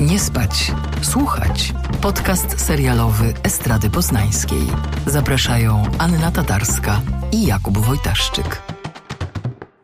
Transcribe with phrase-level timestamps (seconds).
[0.00, 1.72] Nie spać, słuchać.
[2.02, 4.66] Podcast serialowy Estrady Poznańskiej.
[5.06, 7.00] Zapraszają Anna Tatarska
[7.32, 8.62] i Jakub Wojtaszczyk.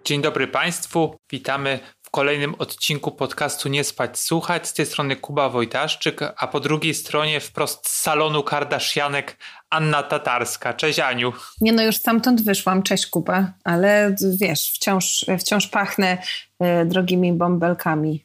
[0.04, 1.16] Dzień dobry Państwu.
[1.30, 4.68] Witamy w kolejnym odcinku podcastu Nie spać, słuchać.
[4.68, 9.36] Z tej strony Kuba Wojtaszczyk, a po drugiej stronie wprost z salonu Kardashianek
[9.70, 10.75] Anna Tatarska.
[10.75, 11.32] Cześć Aniu.
[11.61, 12.82] Nie no, już stamtąd wyszłam.
[12.82, 13.52] Cześć Kuba.
[13.64, 16.18] Ale wiesz, wciąż, wciąż pachnę
[16.61, 18.25] e, drogimi bąbelkami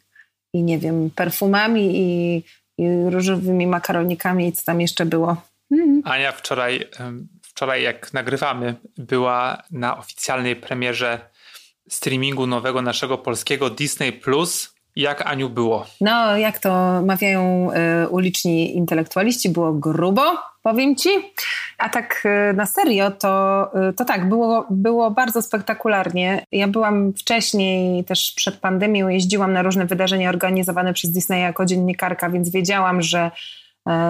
[0.53, 2.43] i nie wiem, perfumami i,
[2.77, 5.37] i różowymi makaronikami i co tam jeszcze było.
[5.71, 6.01] Mhm.
[6.05, 6.89] Ania wczoraj,
[7.41, 11.32] wczoraj jak nagrywamy, była na oficjalnej premierze
[11.89, 14.73] streamingu nowego naszego polskiego Disney Plus.
[14.95, 15.85] Jak Aniu było?
[16.01, 17.71] No, jak to mawiają
[18.03, 20.21] y, uliczni intelektualiści, było grubo,
[20.63, 21.09] powiem ci.
[21.77, 26.45] A tak y, na serio, to, y, to tak, było, było bardzo spektakularnie.
[26.51, 32.29] Ja byłam wcześniej, też przed pandemią, jeździłam na różne wydarzenia organizowane przez Disney jako dziennikarka,
[32.29, 33.31] więc wiedziałam, że,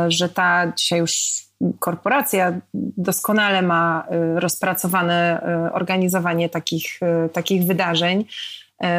[0.08, 1.44] że ta dzisiaj już
[1.80, 2.60] korporacja
[2.98, 7.00] doskonale ma y, rozpracowane y, organizowanie takich,
[7.34, 8.26] takich wydarzeń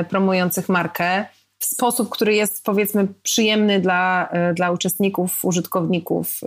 [0.08, 1.24] promujących markę
[1.58, 6.40] w sposób, który jest powiedzmy przyjemny dla, dla uczestników, użytkowników,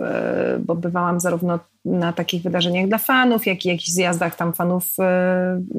[0.58, 4.84] bo bywałam zarówno na takich wydarzeniach dla fanów, jak i jakichś zjazdach tam fanów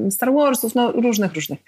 [0.10, 1.60] Star Warsów, no różnych, różnych.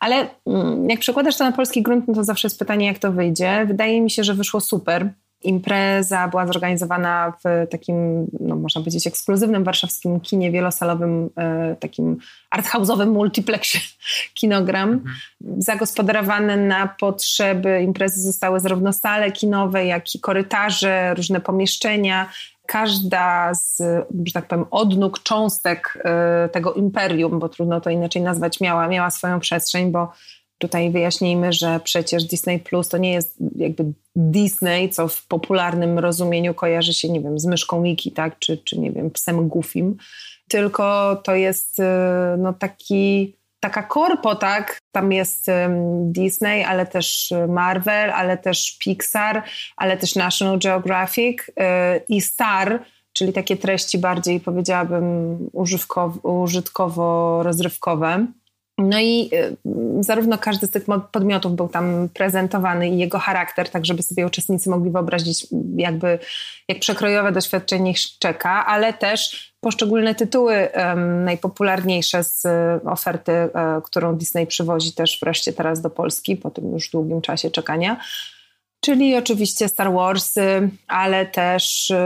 [0.00, 3.12] Ale mm, jak przekładasz to na polski grunt, no to zawsze jest pytanie, jak to
[3.12, 3.64] wyjdzie.
[3.66, 9.64] Wydaje mi się, że wyszło super Impreza była zorganizowana w takim, no można powiedzieć, ekskluzywnym
[9.64, 12.16] warszawskim kinie wielosalowym, e, takim
[12.56, 13.80] arthouse'owym multiplexie
[14.40, 14.88] kinogram.
[14.88, 15.14] Mhm.
[15.58, 22.30] Zagospodarowane na potrzeby imprezy zostały zarówno sale kinowe, jak i korytarze, różne pomieszczenia.
[22.66, 23.76] Każda z,
[24.26, 29.10] że tak powiem, odnóg, cząstek e, tego imperium, bo trudno to inaczej nazwać, miała, miała
[29.10, 30.12] swoją przestrzeń, bo
[30.58, 33.84] Tutaj wyjaśnijmy, że przecież Disney Plus to nie jest jakby
[34.16, 38.78] Disney, co w popularnym rozumieniu kojarzy się, nie wiem, z myszką Mickey, tak, czy, czy
[38.78, 39.96] nie wiem, psem Goofim,
[40.48, 41.82] tylko to jest y,
[42.38, 45.46] no taki, taka korpo, tak, tam jest
[46.02, 49.42] Disney, ale też Marvel, ale też Pixar,
[49.76, 51.52] ale też National Geographic y,
[52.08, 55.38] i Star, czyli takie treści bardziej powiedziałabym
[56.24, 58.26] użytkowo-rozrywkowe.
[58.78, 59.56] No i y,
[60.04, 64.70] zarówno każdy z tych podmiotów był tam prezentowany i jego charakter, tak żeby sobie uczestnicy
[64.70, 65.46] mogli wyobrazić
[65.76, 66.18] jakby
[66.68, 72.48] jak przekrojowe doświadczenie ich czeka, ale też poszczególne tytuły um, najpopularniejsze z y,
[72.90, 77.50] oferty, um, którą Disney przywozi też wreszcie teraz do Polski po tym już długim czasie
[77.50, 77.96] czekania.
[78.80, 81.96] Czyli oczywiście Star Warsy, ale też y,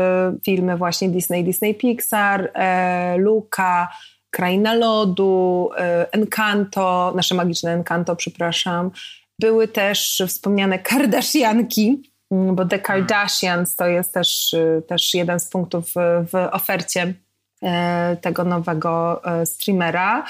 [0.45, 3.89] filmy właśnie Disney, Disney Pixar, e, Luca,
[4.33, 8.91] Kraina Lodu, e, Encanto, nasze magiczne Encanto, przepraszam.
[9.39, 15.49] Były też wspomniane Kardashianki, mm, bo The Kardashians to jest też, e, też jeden z
[15.49, 15.95] punktów
[16.33, 17.15] w ofercie
[17.63, 20.27] e, tego nowego streamera.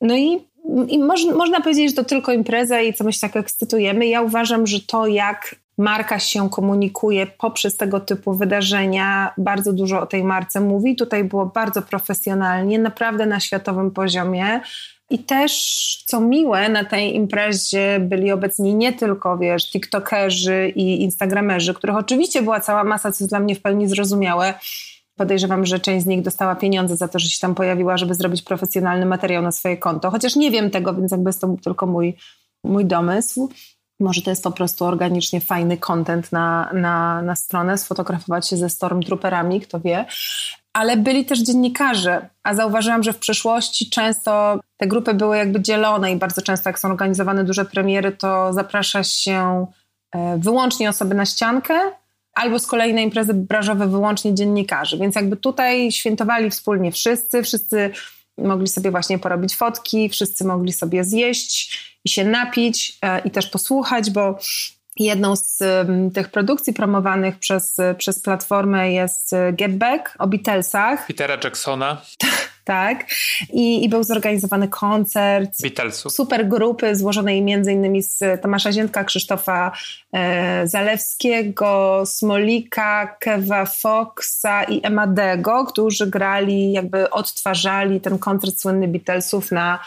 [0.00, 0.38] No i,
[0.88, 0.98] i
[1.34, 4.06] można powiedzieć, że to tylko impreza i co my się tak ekscytujemy.
[4.06, 10.06] Ja uważam, że to jak marka się komunikuje poprzez tego typu wydarzenia, bardzo dużo o
[10.06, 10.96] tej marce mówi.
[10.96, 14.60] Tutaj było bardzo profesjonalnie, naprawdę na światowym poziomie.
[15.10, 21.74] I też, co miłe, na tej imprezie byli obecni nie tylko, wiesz, tiktokerzy i instagramerzy,
[21.74, 24.54] których oczywiście była cała masa, co jest dla mnie w pełni zrozumiałe.
[25.16, 28.42] Podejrzewam, że część z nich dostała pieniądze za to, że się tam pojawiła, żeby zrobić
[28.42, 30.10] profesjonalny materiał na swoje konto.
[30.10, 32.16] Chociaż nie wiem tego, więc jakby jest to tylko mój,
[32.64, 33.50] mój domysł.
[34.02, 38.70] Może to jest po prostu organicznie fajny content na, na, na stronę, sfotografować się ze
[38.70, 40.04] Stormtrooperami, kto wie.
[40.72, 46.12] Ale byli też dziennikarze, a zauważyłam, że w przeszłości często te grupy były jakby dzielone
[46.12, 49.66] i bardzo często jak są organizowane duże premiery, to zaprasza się
[50.12, 51.74] e, wyłącznie osoby na ściankę,
[52.34, 54.98] albo z kolei na imprezy branżowe wyłącznie dziennikarzy.
[54.98, 57.90] Więc jakby tutaj świętowali wspólnie wszyscy, wszyscy
[58.38, 63.46] mogli sobie właśnie porobić fotki, wszyscy mogli sobie zjeść i się napić e, i też
[63.46, 64.38] posłuchać, bo
[64.96, 65.58] Jedną z
[66.14, 71.06] tych produkcji promowanych przez, przez platformę jest e, Get Back o Beatlesach.
[71.06, 72.02] Petera Jacksona.
[72.64, 73.04] tak.
[73.52, 75.50] I, I, był zorganizowany koncert.
[75.62, 76.12] Beatlesów.
[76.12, 79.72] Super grupy złożonej między innymi z Tomasza Ziętka, Krzysztofa
[80.12, 89.52] e, Zalewskiego, Smolika, Kewa Foxa i Emadego, którzy grali, jakby odtwarzali ten koncert słynny Beatlesów
[89.52, 89.78] na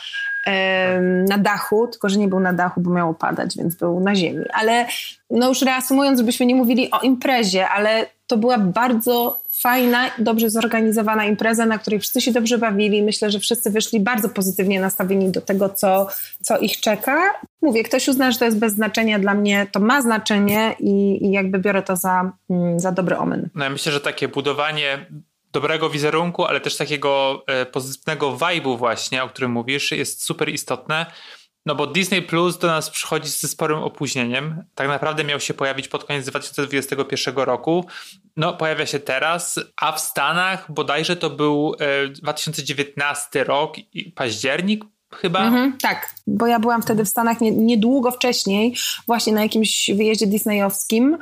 [1.28, 4.46] na dachu, tylko że nie był na dachu, bo miało padać, więc był na ziemi.
[4.54, 4.86] Ale
[5.30, 11.26] no już reasumując, żebyśmy nie mówili o imprezie, ale to była bardzo fajna, dobrze zorganizowana
[11.26, 13.04] impreza, na której wszyscy się dobrze bawili.
[13.04, 16.08] Myślę, że wszyscy wyszli bardzo pozytywnie nastawieni do tego, co,
[16.42, 17.22] co ich czeka.
[17.62, 21.32] Mówię, ktoś uzna, że to jest bez znaczenia, dla mnie to ma znaczenie i, i
[21.32, 23.50] jakby biorę to za, mm, za dobry omen.
[23.56, 25.06] No ja myślę, że takie budowanie
[25.56, 31.06] dobrego wizerunku, ale też takiego e, pozytywnego vibe'u właśnie, o którym mówisz, jest super istotne.
[31.66, 34.64] No bo Disney Plus do nas przychodzi ze sporym opóźnieniem.
[34.76, 37.86] Tak naprawdę miał się pojawić pod koniec 2021 roku.
[38.38, 41.76] No, pojawia się teraz, a w Stanach bodajże to był
[42.10, 43.76] 2019 e, rok,
[44.16, 45.40] październik, chyba.
[45.40, 48.76] Mhm, tak, bo ja byłam wtedy w Stanach niedługo wcześniej,
[49.08, 51.18] właśnie na jakimś wyjeździe disneyowskim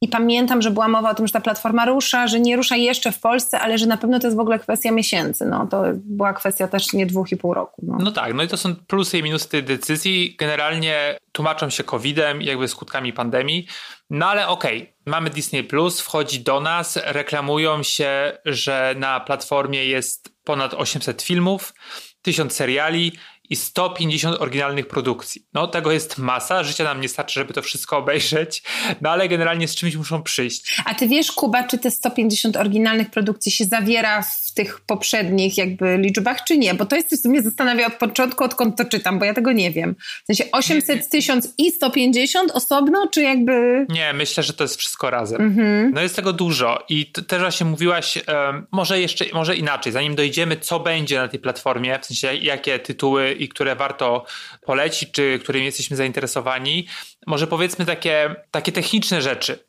[0.00, 3.12] i pamiętam, że była mowa o tym, że ta platforma rusza, że nie rusza jeszcze
[3.12, 5.46] w Polsce, ale że na pewno to jest w ogóle kwestia miesięcy.
[5.46, 7.82] No, to była kwestia też nie dwóch i pół roku.
[7.86, 7.96] No.
[8.00, 10.36] no tak, no i to są plusy i minusy tej decyzji.
[10.38, 13.66] Generalnie tłumaczą się COVID-em jakby skutkami pandemii.
[14.10, 19.84] No ale okej, okay, mamy Disney Plus, wchodzi do nas, reklamują się, że na platformie
[19.84, 21.74] jest ponad 800 filmów,
[22.22, 23.12] 1000 seriali,
[23.50, 25.46] i 150 oryginalnych produkcji.
[25.54, 28.62] No tego jest masa, życia nam nie starczy, żeby to wszystko obejrzeć,
[29.00, 30.82] no ale generalnie z czymś muszą przyjść.
[30.84, 35.98] A ty wiesz, Kuba, czy te 150 oryginalnych produkcji się zawiera w tych poprzednich jakby
[35.98, 36.74] liczbach, czy nie?
[36.74, 39.52] Bo to jest coś, co mnie zastanawia od początku, odkąd to czytam, bo ja tego
[39.52, 39.96] nie wiem.
[40.22, 43.86] W sensie 800, 1000 i 150 osobno, czy jakby...
[43.88, 45.40] Nie, myślę, że to jest wszystko razem.
[45.40, 45.90] Mhm.
[45.94, 50.56] No jest tego dużo i też właśnie mówiłaś, um, może jeszcze, może inaczej, zanim dojdziemy,
[50.56, 54.24] co będzie na tej platformie, w sensie jakie tytuły i które warto
[54.62, 56.86] polecić, czy którymi jesteśmy zainteresowani.
[57.26, 59.64] Może powiedzmy takie, takie techniczne rzeczy.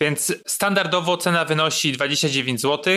[0.00, 2.94] Więc standardowo cena wynosi 29 zł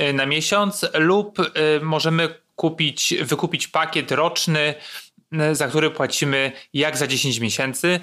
[0.00, 1.44] y, na miesiąc lub y,
[1.82, 4.74] możemy kupić, wykupić pakiet roczny,
[5.50, 8.00] y, za który płacimy jak za 10 miesięcy.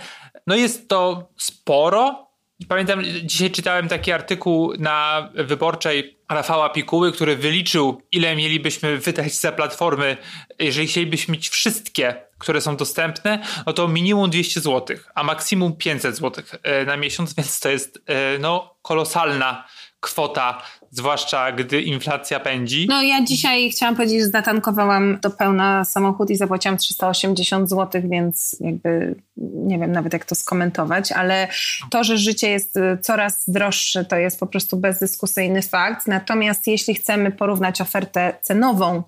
[0.47, 2.25] No jest to sporo.
[2.67, 9.51] Pamiętam, dzisiaj czytałem taki artykuł na wyborczej Rafała Pikuły, który wyliczył, ile mielibyśmy wydać za
[9.51, 10.17] platformy,
[10.59, 16.15] jeżeli chcielibyśmy mieć wszystkie, które są dostępne, no to minimum 200 zł, a maksimum 500
[16.15, 19.67] zł e, na miesiąc, więc to jest e, no, kolosalna
[20.05, 20.61] kwota,
[20.91, 22.87] zwłaszcza gdy inflacja pędzi.
[22.89, 28.55] No ja dzisiaj chciałam powiedzieć, że zatankowałam do pełna samochód i zapłaciłam 380 zł, więc
[28.59, 31.47] jakby nie wiem nawet jak to skomentować, ale
[31.89, 36.07] to, że życie jest y, coraz droższe, to jest po prostu bezdyskusyjny fakt.
[36.07, 39.03] Natomiast jeśli chcemy porównać ofertę cenową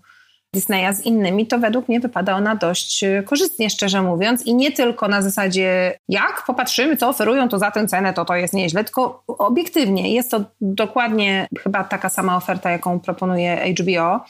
[0.53, 4.45] Disneya z innymi, to według mnie wypada ona dość y, korzystnie, szczerze mówiąc.
[4.45, 8.35] I nie tylko na zasadzie, jak popatrzymy, co oferują, to za tę cenę to to
[8.35, 10.13] jest nieźle, tylko obiektywnie.
[10.13, 14.25] Jest to dokładnie chyba taka sama oferta, jaką proponuje HBO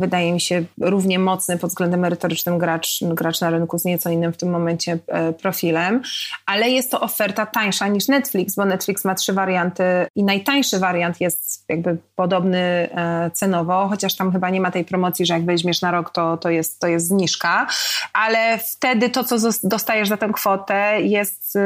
[0.00, 4.32] wydaje mi się równie mocny pod względem merytorycznym gracz, gracz na rynku z nieco innym
[4.32, 6.02] w tym momencie e, profilem,
[6.46, 11.20] ale jest to oferta tańsza niż Netflix, bo Netflix ma trzy warianty i najtańszy wariant
[11.20, 15.82] jest jakby podobny e, cenowo, chociaż tam chyba nie ma tej promocji, że jak weźmiesz
[15.82, 17.66] na rok, to, to, jest, to jest zniżka,
[18.12, 21.58] ale wtedy to, co dostajesz za tę kwotę jest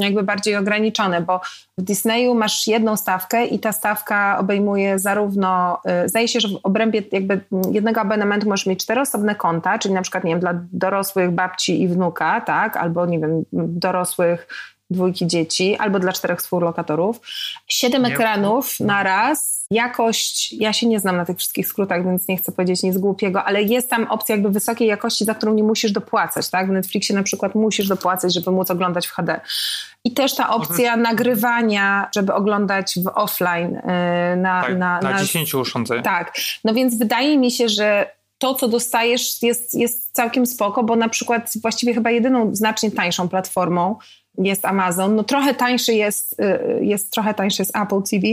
[0.00, 1.40] jakby bardziej ograniczone, bo
[1.78, 6.60] w Disneyu masz jedną stawkę i ta stawka obejmuje zarówno, y, zdaje się, że w
[6.62, 7.40] obrębie jakby
[7.70, 11.82] jednego abonamentu możesz mieć cztery osobne konta, czyli na przykład, nie wiem, dla dorosłych babci
[11.82, 14.46] i wnuka, tak, albo nie wiem, dorosłych
[14.90, 17.20] dwójki dzieci, albo dla czterech współlokatorów.
[17.68, 19.61] Siedem ekranów na raz.
[19.72, 23.44] Jakość, ja się nie znam na tych wszystkich skrótach, więc nie chcę powiedzieć nic głupiego,
[23.44, 26.68] ale jest tam opcja jakby wysokiej jakości, za którą nie musisz dopłacać, tak?
[26.68, 29.40] W Netflixie na przykład musisz dopłacać, żeby móc oglądać w HD.
[30.04, 31.02] I też ta opcja mhm.
[31.02, 33.74] nagrywania, żeby oglądać w offline.
[33.74, 36.04] Yy, na, tak, na, na, na 10 urządzeniach.
[36.04, 36.32] Tak.
[36.64, 41.08] No więc wydaje mi się, że to, co dostajesz, jest, jest całkiem spoko, bo na
[41.08, 43.96] przykład właściwie chyba jedyną znacznie tańszą platformą
[44.38, 45.16] jest Amazon.
[45.16, 48.26] No trochę tańszy jest, y, jest trochę tańszy jest Apple TV,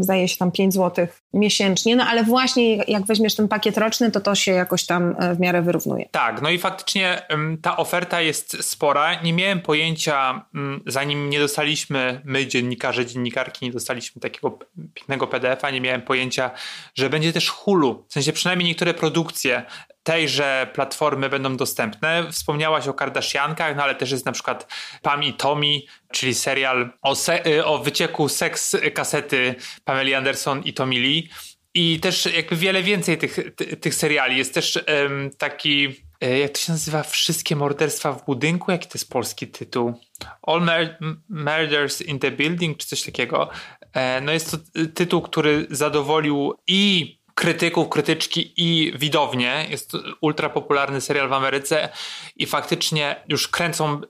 [0.00, 4.20] zdaje się tam 5 zł miesięcznie, no ale właśnie jak weźmiesz ten pakiet roczny, to
[4.20, 6.08] to się jakoś tam e, w miarę wyrównuje.
[6.10, 7.22] Tak, no i faktycznie
[7.62, 9.22] ta oferta jest spora.
[9.22, 10.44] Nie miałem pojęcia,
[10.86, 14.58] zanim nie dostaliśmy, my dziennikarze, dziennikarki, nie dostaliśmy takiego
[14.94, 16.50] pięknego PDF-a, nie miałem pojęcia,
[16.94, 18.04] że będzie też Hulu.
[18.08, 19.62] W sensie przynajmniej niektóre produkcje
[20.02, 22.24] tejże platformy będą dostępne.
[22.30, 24.66] Wspomniałaś o Kardashiankach, no ale też jest na przykład
[25.02, 25.80] Pam i Tommy,
[26.12, 29.51] czyli serial o, se- y, o wycieku seks kasety
[29.84, 31.28] Pameli Anderson i Tommy Lee.
[31.74, 34.38] I też jakby wiele więcej tych, ty, tych seriali.
[34.38, 35.88] Jest też um, taki,
[36.20, 38.70] e, jak to się nazywa, Wszystkie morderstwa w budynku?
[38.70, 40.00] Jaki to jest polski tytuł?
[40.42, 43.50] All Mur Murders in the Building, czy coś takiego.
[43.92, 44.56] E, no jest to
[44.94, 49.66] tytuł, który zadowolił i krytyków, krytyczki i widownię.
[49.70, 51.88] Jest to ultra popularny serial w Ameryce
[52.36, 54.00] i faktycznie już kręcą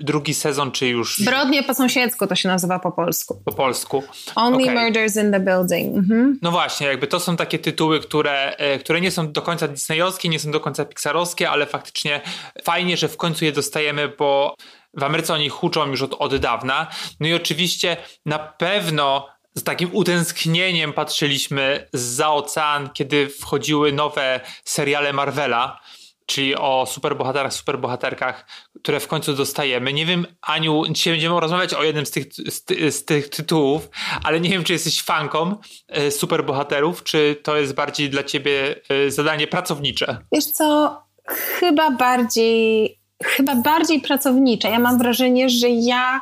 [0.00, 1.18] drugi sezon, czy już...
[1.18, 3.42] Zbrodnie po sąsiedzku to się nazywa po polsku.
[3.44, 4.02] Po polsku.
[4.34, 4.74] Only okay.
[4.74, 5.96] Murders in the Building.
[5.96, 6.38] Mhm.
[6.42, 10.28] No właśnie, jakby to są takie tytuły, które, e, które nie są do końca disneyowskie,
[10.28, 12.20] nie są do końca pixarowskie, ale faktycznie
[12.64, 14.54] fajnie, że w końcu je dostajemy, bo
[14.94, 16.86] w Ameryce oni huczą już od, od dawna.
[17.20, 17.96] No i oczywiście
[18.26, 25.80] na pewno z takim utęsknieniem patrzyliśmy za ocean, kiedy wchodziły nowe seriale Marvela,
[26.26, 28.46] czyli o superbohaterach, superbohaterkach,
[28.82, 29.92] które w końcu dostajemy.
[29.92, 32.64] Nie wiem, Aniu, dzisiaj będziemy rozmawiać o jednym z tych, z,
[32.96, 33.88] z tych tytułów,
[34.24, 35.56] ale nie wiem, czy jesteś fanką
[35.88, 40.18] e, superbohaterów, czy to jest bardziej dla ciebie e, zadanie pracownicze?
[40.32, 44.70] Wiesz co, chyba bardziej, chyba bardziej pracownicze.
[44.70, 46.20] Ja mam wrażenie, że ja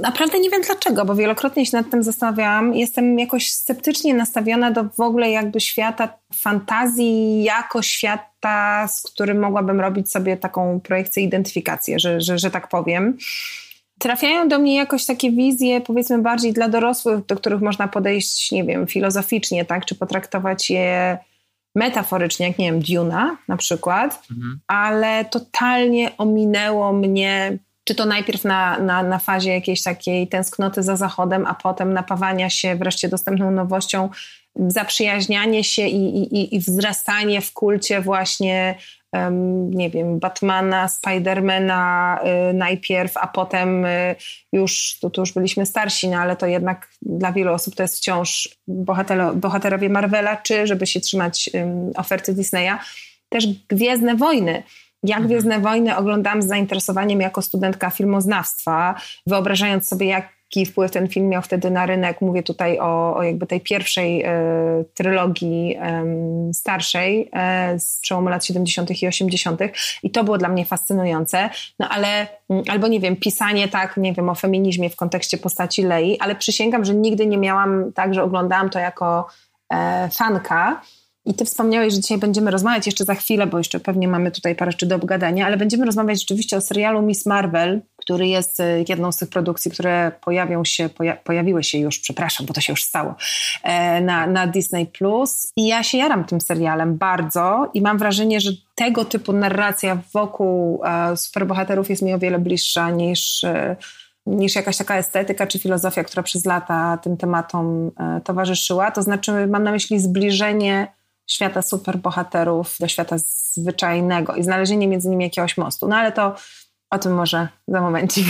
[0.00, 2.74] Naprawdę nie wiem dlaczego, bo wielokrotnie się nad tym zastanawiałam.
[2.74, 9.80] Jestem jakoś sceptycznie nastawiona do w ogóle jakby świata fantazji, jako świata, z którym mogłabym
[9.80, 13.16] robić sobie taką projekcję, identyfikację, że, że, że tak powiem.
[13.98, 18.64] Trafiają do mnie jakoś takie wizje, powiedzmy, bardziej dla dorosłych, do których można podejść, nie
[18.64, 21.18] wiem, filozoficznie, tak, czy potraktować je
[21.74, 24.60] metaforycznie, jak nie wiem, Duna na przykład, mhm.
[24.66, 30.96] ale totalnie ominęło mnie czy to najpierw na, na, na fazie jakiejś takiej tęsknoty za
[30.96, 34.08] Zachodem, a potem napawania się wreszcie dostępną nowością,
[34.56, 38.74] zaprzyjaźnianie się i, i, i wzrastanie w kulcie właśnie
[39.70, 42.18] nie wiem, Batmana, Spidermana
[42.50, 44.16] y, najpierw, a potem y,
[44.52, 47.96] już, tu, tu już byliśmy starsi, no ale to jednak dla wielu osób to jest
[47.96, 51.50] wciąż bohatero, bohaterowie Marvela, czy żeby się trzymać
[51.96, 52.78] oferty Disneya,
[53.28, 54.62] też Gwiezdne Wojny
[55.02, 55.26] jak mhm.
[55.26, 58.94] Gwiezdne Wojny oglądam z zainteresowaniem jako studentka filmoznawstwa,
[59.26, 62.20] wyobrażając sobie, jaki wpływ ten film miał wtedy na rynek.
[62.20, 64.32] Mówię tutaj o, o jakby tej pierwszej e,
[64.94, 65.78] trylogii
[66.52, 69.02] starszej e, z przełomu lat 70.
[69.02, 69.60] i 80.
[70.02, 71.50] I to było dla mnie fascynujące.
[71.78, 75.82] No ale, mm, albo nie wiem, pisanie tak, nie wiem, o feminizmie w kontekście postaci
[75.82, 79.26] Lei, ale przysięgam, że nigdy nie miałam tak, że oglądałam to jako
[79.72, 80.80] e, fanka.
[81.24, 84.54] I ty wspomniałeś, że dzisiaj będziemy rozmawiać jeszcze za chwilę, bo jeszcze pewnie mamy tutaj
[84.54, 88.84] parę rzeczy do obgadania, ale będziemy rozmawiać rzeczywiście o serialu Miss Marvel, który jest e,
[88.88, 92.72] jedną z tych produkcji, które pojawią się, poja pojawiły się już, przepraszam, bo to się
[92.72, 93.14] już stało,
[93.62, 94.86] e, na, na Disney+.
[94.86, 95.52] Plus.
[95.56, 100.82] I ja się jaram tym serialem bardzo i mam wrażenie, że tego typu narracja wokół
[100.84, 103.44] e, superbohaterów jest mi o wiele bliższa niż
[104.26, 107.90] niż jakaś taka estetyka czy filozofia, która przez lata tym tematom
[108.24, 108.90] towarzyszyła.
[108.90, 110.88] To znaczy, mam na myśli zbliżenie
[111.32, 113.16] świata superbohaterów do świata
[113.54, 115.88] zwyczajnego i znalezienie między nimi jakiegoś mostu.
[115.88, 116.34] No ale to
[116.90, 118.26] o tym może za momencik.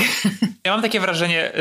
[0.64, 1.52] Ja mam takie wrażenie,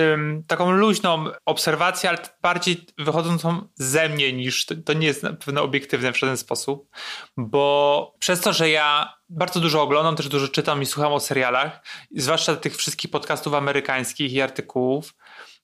[0.47, 5.63] taką luźną obserwację, ale bardziej wychodzącą ze mnie niż to, to nie jest na pewno
[5.63, 6.89] obiektywne w żaden sposób,
[7.37, 11.85] bo przez to, że ja bardzo dużo oglądam, też dużo czytam i słucham o serialach,
[12.15, 15.13] zwłaszcza tych wszystkich podcastów amerykańskich i artykułów,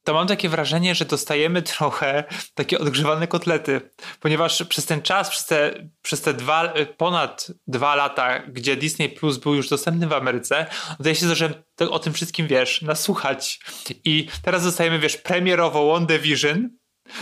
[0.07, 2.23] to mam takie wrażenie, że dostajemy trochę
[2.53, 3.81] takie odgrzewane kotlety,
[4.19, 9.37] ponieważ przez ten czas, przez te, przez te dwa, ponad dwa lata, gdzie Disney Plus
[9.37, 10.65] był już dostępny w Ameryce,
[10.97, 13.59] wydaje się, że o tym wszystkim wiesz, nasłuchać.
[14.05, 16.69] I teraz dostajemy, wiesz, premierowo One Vision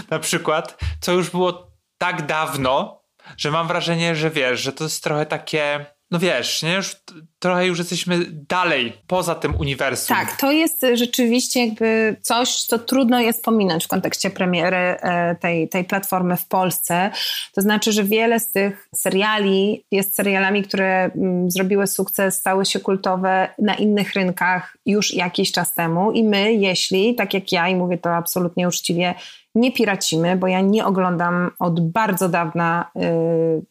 [0.10, 3.02] na przykład, co już było tak dawno,
[3.38, 6.74] że mam wrażenie, że wiesz, że to jest trochę takie no wiesz, nie?
[6.74, 6.96] Już
[7.40, 10.18] trochę już jesteśmy dalej, poza tym uniwersum.
[10.18, 15.70] Tak, to jest rzeczywiście jakby coś, co trudno jest pominąć w kontekście premiery e, tej,
[15.70, 17.12] tej platformy w Polsce.
[17.54, 22.80] To znaczy, że wiele z tych seriali jest serialami, które mm, zrobiły sukces, stały się
[22.80, 27.76] kultowe na innych rynkach już jakiś czas temu i my, jeśli, tak jak ja i
[27.76, 29.16] mówię to absolutnie uczciwie,
[29.56, 33.00] nie piracimy, bo ja nie oglądam od bardzo dawna y,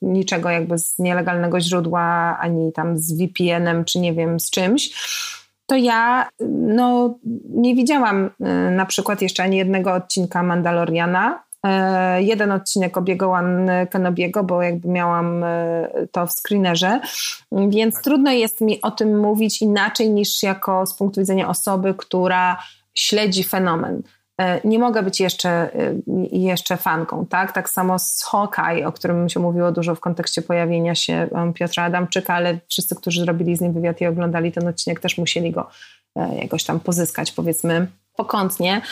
[0.02, 2.02] niczego jakby z nielegalnego źródła,
[2.40, 4.90] ani tam z VPN-em, czy nie wiem, z czymś.
[5.66, 7.14] To ja no,
[7.48, 8.30] nie widziałam y,
[8.70, 11.44] na przykład jeszcze ani jednego odcinka Mandaloriana.
[12.18, 17.00] Y, jeden odcinek Obiego-Wan Kenobiego, bo jakby miałam y, to w screenerze,
[17.52, 18.04] więc tak.
[18.04, 22.58] trudno jest mi o tym mówić inaczej niż jako z punktu widzenia osoby, która
[22.94, 24.02] śledzi fenomen.
[24.40, 25.94] E, nie mogę być jeszcze, e,
[26.32, 27.52] jeszcze fanką, tak?
[27.52, 32.34] Tak samo z Hawkeye, o którym się mówiło dużo w kontekście pojawienia się Piotra Adamczyka,
[32.34, 35.68] ale wszyscy, którzy zrobili z nim wywiad i oglądali ten odcinek, też musieli go
[36.16, 37.86] e, jakoś tam pozyskać, powiedzmy,
[38.16, 38.82] pokątnie.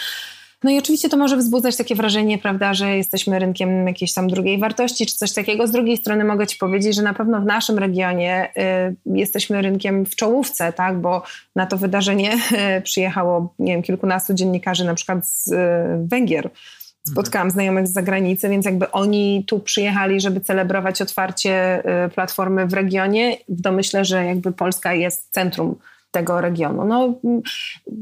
[0.64, 4.58] No i oczywiście to może wzbudzać takie wrażenie, prawda, że jesteśmy rynkiem jakiejś tam drugiej
[4.58, 5.66] wartości czy coś takiego.
[5.66, 10.06] Z drugiej strony mogę Ci powiedzieć, że na pewno w naszym regionie y, jesteśmy rynkiem
[10.06, 11.22] w czołówce, tak, bo
[11.56, 12.32] na to wydarzenie
[12.78, 15.56] y, przyjechało, nie wiem, kilkunastu dziennikarzy na przykład z y,
[16.08, 16.50] Węgier
[17.06, 22.72] spotkałam znajomych z zagranicy, więc jakby oni tu przyjechali, żeby celebrować otwarcie y, platformy w
[22.72, 25.76] regionie, w domyśle, że jakby Polska jest centrum
[26.12, 26.84] tego regionu.
[26.84, 27.14] No,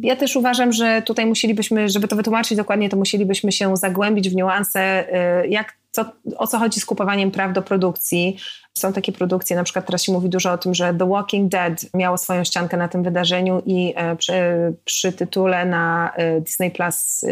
[0.03, 4.35] ja też uważam, że tutaj musielibyśmy, żeby to wytłumaczyć dokładnie, to musielibyśmy się zagłębić w
[4.35, 5.09] niuanse,
[5.45, 6.05] y, jak, co,
[6.37, 8.37] o co chodzi z kupowaniem praw do produkcji.
[8.79, 11.87] Są takie produkcje, na przykład teraz się mówi dużo o tym, że The Walking Dead
[11.95, 14.43] miało swoją ściankę na tym wydarzeniu i e, przy,
[14.85, 17.25] przy tytule na e, Disney Plus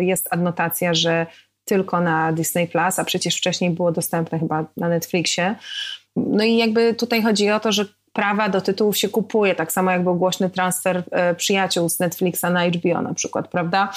[0.00, 1.26] jest adnotacja, że
[1.64, 5.54] tylko na Disney Plus, a przecież wcześniej było dostępne chyba na Netflixie.
[6.16, 9.90] No i jakby tutaj chodzi o to, że prawa do tytułów się kupuje, tak samo
[9.90, 11.02] jak był głośny transfer
[11.36, 13.92] przyjaciół z Netflixa na HBO na przykład, prawda?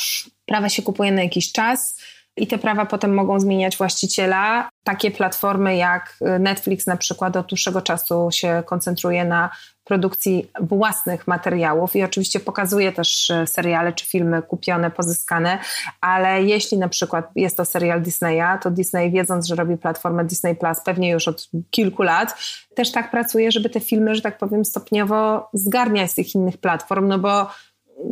[0.45, 2.01] Prawa się kupuje na jakiś czas
[2.37, 4.69] i te prawa potem mogą zmieniać właściciela.
[4.83, 9.49] Takie platformy jak Netflix na przykład od dłuższego czasu się koncentruje na
[9.85, 15.59] produkcji własnych materiałów i oczywiście pokazuje też e, seriale czy filmy kupione, pozyskane,
[16.01, 20.55] ale jeśli na przykład jest to serial Disneya, to Disney wiedząc, że robi platformę Disney
[20.55, 22.35] Plus pewnie już od kilku lat,
[22.75, 27.07] też tak pracuje, żeby te filmy, że tak powiem, stopniowo zgarniać z tych innych platform,
[27.07, 27.47] no bo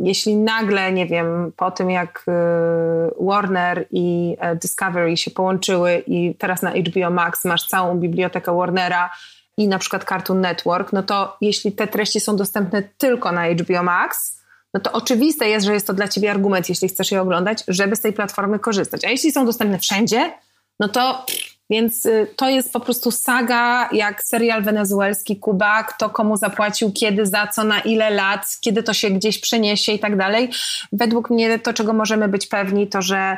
[0.02, 6.34] jeśli nagle, nie wiem, po tym jak y, Warner i e, Discovery się połączyły i
[6.34, 9.10] teraz na HBO Max masz całą bibliotekę Warnera
[9.56, 13.82] i na przykład Cartoon Network, no to jeśli te treści są dostępne tylko na HBO
[13.82, 14.40] Max,
[14.74, 17.96] no to oczywiste jest, że jest to dla ciebie argument, jeśli chcesz je oglądać, żeby
[17.96, 19.04] z tej platformy korzystać.
[19.04, 20.32] A jeśli są dostępne wszędzie,
[20.80, 21.26] no to
[21.70, 27.26] więc y, to jest po prostu saga, jak serial wenezuelski Kuba, kto komu zapłacił, kiedy,
[27.26, 30.50] za co, na ile lat, kiedy to się gdzieś przeniesie i tak dalej.
[30.92, 33.36] Według mnie to, czego możemy być pewni, to że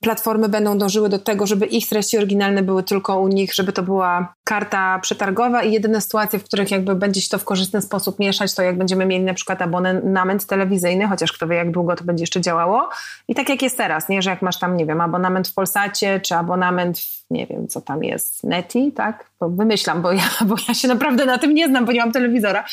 [0.00, 3.82] platformy będą dążyły do tego, żeby ich treści oryginalne były tylko u nich, żeby to
[3.82, 8.18] była karta przetargowa i jedyne sytuacje, w których jakby będzie się to w korzystny sposób
[8.18, 12.04] mieszać, to jak będziemy mieli na przykład abonament telewizyjny, chociaż kto wie jak długo to
[12.04, 12.88] będzie jeszcze działało
[13.28, 16.20] i tak jak jest teraz, nie, że jak masz tam, nie wiem, abonament w Polsacie,
[16.20, 19.30] czy abonament w, nie wiem, co tam jest, Neti, tak?
[19.40, 22.12] Bo wymyślam, bo ja, bo ja się naprawdę na tym nie znam, bo nie mam
[22.12, 22.64] telewizora,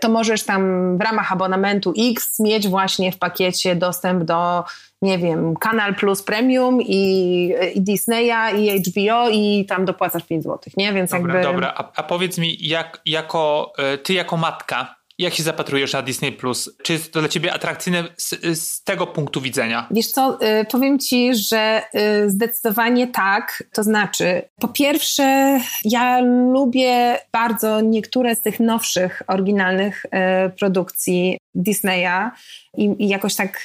[0.00, 4.64] to możesz tam w ramach abonamentu X mieć właśnie w pakiecie dostęp do
[5.02, 10.58] nie wiem, Kanal Plus Premium i, i Disneya i HBO i tam dopłacasz 5 zł,
[10.76, 10.92] nie?
[10.92, 11.52] Więc dobra, jakby...
[11.52, 16.02] Dobra, a, a powiedz mi, jak, jako, e, ty jako matka, jak się zapatrujesz na
[16.02, 16.76] Disney Plus?
[16.82, 19.88] Czy jest to dla ciebie atrakcyjne z, z, tego punktu widzenia?
[19.90, 23.62] Wiesz co, y, powiem ci, że y, zdecydowanie tak.
[23.72, 26.20] To znaczy, po pierwsze, ja
[26.52, 32.30] lubię bardzo niektóre z tych nowszych, oryginalnych y, produkcji Disneya
[32.76, 33.64] i, i jakoś tak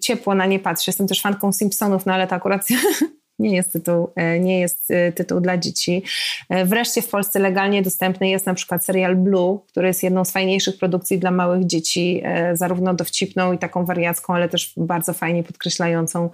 [0.00, 0.84] ciepło na nie patrzę.
[0.90, 2.68] Jestem też fanką Simpsonów, no ale to akurat
[3.40, 6.02] nie jest tytuł, e, nie jest e, tytuł dla dzieci.
[6.48, 10.30] E, wreszcie w Polsce legalnie dostępny jest na przykład serial Blue, który jest jedną z
[10.30, 12.22] fajniejszych produkcji dla małych dzieci,
[12.52, 16.30] zarówno dowcipną i taką wariacką, ale też bardzo fajnie podkreślającą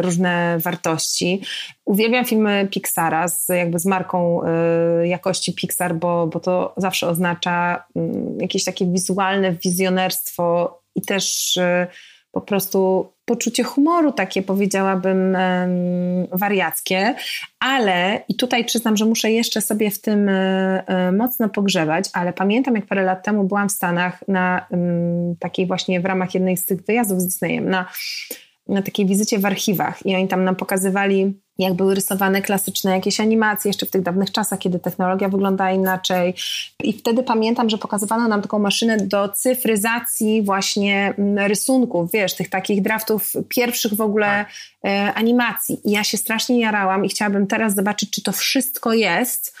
[0.00, 1.42] różne wartości.
[1.84, 4.40] Uwielbiam filmy Pixara z, jakby z marką
[5.04, 11.58] jakości Pixar, bo, bo to zawsze oznacza mm, jakieś takie wizualne wizjonerstwo i też
[12.40, 15.36] po prostu poczucie humoru takie powiedziałabym
[16.32, 17.14] wariackie,
[17.60, 20.32] ale i tutaj przyznam, że muszę jeszcze sobie w tym e,
[20.86, 24.66] e, mocno pogrzebać, ale pamiętam jak parę lat temu byłam w Stanach na
[25.40, 27.88] takiej właśnie w ramach jednej z tych wyjazdów z Disneyem, na,
[28.68, 30.06] na takiej wizycie w archiwach.
[30.06, 34.32] I oni tam nam pokazywali jak były rysowane klasyczne jakieś animacje jeszcze w tych dawnych
[34.32, 36.34] czasach, kiedy technologia wygląda inaczej.
[36.82, 42.50] I wtedy pamiętam, że pokazywano nam taką maszynę do cyfryzacji właśnie mm, rysunków, wiesz, tych
[42.50, 44.48] takich draftów pierwszych w ogóle tak.
[44.84, 45.80] e, animacji.
[45.84, 49.54] I ja się strasznie jarałam i chciałabym teraz zobaczyć, czy to wszystko jest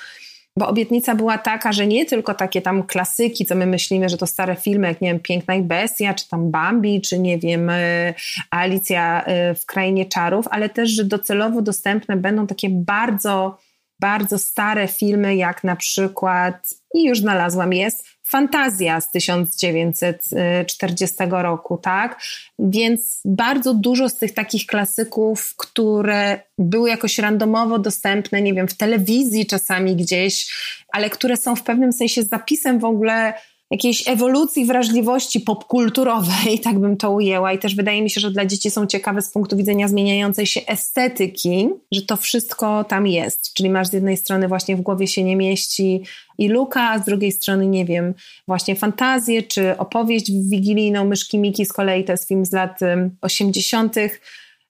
[0.58, 4.26] bo obietnica była taka, że nie tylko takie tam klasyki, co my myślimy, że to
[4.26, 8.14] stare filmy, jak nie wiem, Piękna i Bestia, czy tam Bambi, czy nie wiem, e,
[8.50, 13.58] Alicja e, w Krainie Czarów, ale też, że docelowo dostępne będą takie bardzo,
[14.00, 22.20] bardzo stare filmy, jak na przykład, i już znalazłam, jest Fantazja z 1940 roku, tak?
[22.58, 28.76] Więc bardzo dużo z tych takich klasyków, które były jakoś randomowo dostępne, nie wiem, w
[28.76, 30.54] telewizji czasami gdzieś,
[30.92, 33.34] ale które są w pewnym sensie zapisem w ogóle
[33.70, 37.52] jakiejś ewolucji wrażliwości popkulturowej, tak bym to ujęła.
[37.52, 40.60] I też wydaje mi się, że dla dzieci są ciekawe z punktu widzenia zmieniającej się
[40.66, 43.54] estetyki, że to wszystko tam jest.
[43.54, 46.02] Czyli masz z jednej strony właśnie w głowie się nie mieści
[46.38, 48.14] i Luka, a z drugiej strony, nie wiem,
[48.46, 52.80] właśnie fantazję czy opowieść wigilijną Myszki Miki z kolei to jest film z lat
[53.20, 53.96] 80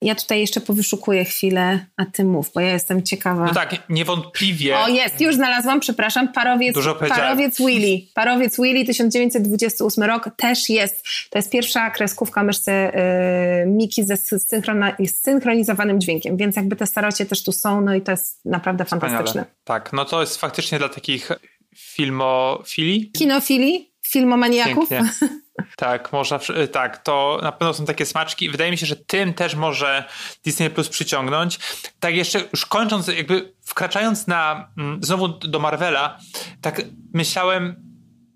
[0.02, 3.44] Ja tutaj jeszcze powyszukuję chwilę, a ty mów, bo ja jestem ciekawa.
[3.44, 4.78] No tak, niewątpliwie.
[4.78, 8.00] O, jest, już znalazłam, przepraszam, parowiec, Dużo parowiec Willy.
[8.14, 11.06] Parowiec Willy, 1928 rok, też jest.
[11.30, 12.92] To jest pierwsza kreskówka myszce
[13.64, 14.16] yy, Miki ze
[15.06, 19.10] synchronizowanym dźwiękiem, więc jakby te starocie też tu są, no i to jest naprawdę Wspaniale.
[19.10, 19.44] fantastyczne.
[19.64, 21.30] Tak, no to jest faktycznie dla takich
[21.76, 23.10] filmofili.
[23.10, 24.88] Kinofili, filmomaniaków.
[24.88, 25.28] Pięknie.
[25.76, 26.38] Tak, można,
[26.72, 28.50] tak, to na pewno są takie smaczki.
[28.50, 30.04] Wydaje mi się, że tym też może
[30.44, 31.58] Disney Plus przyciągnąć.
[32.00, 36.18] Tak jeszcze już kończąc, jakby wkraczając na mm, znowu do Marvela,
[36.60, 36.82] tak
[37.14, 37.88] myślałem